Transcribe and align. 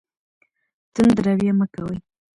تند 0.93 1.17
رویه 1.25 1.53
مه 1.59 1.65
کوئ. 1.73 1.97